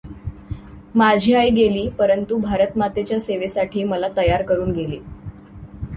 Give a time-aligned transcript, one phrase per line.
[0.95, 4.99] माझी आई गेली; परंतु भारतमातेच्या सेवेसाठी मला तयार करून गेली.